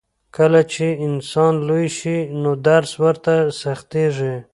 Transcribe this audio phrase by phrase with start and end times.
[0.35, 4.35] کله چې انسان لوی شي نو درس ورته سختېږي.